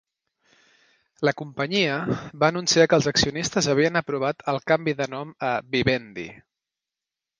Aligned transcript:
La 1.27 1.33
companyia 1.41 1.99
va 2.43 2.49
anunciar 2.53 2.85
que 2.93 2.99
els 3.01 3.09
accionistes 3.11 3.67
havien 3.75 4.01
aprovat 4.01 4.43
el 4.55 4.59
canvi 4.73 4.97
de 5.03 5.09
nom 5.13 5.35
a 5.51 5.53
"Vivendi". 5.77 6.27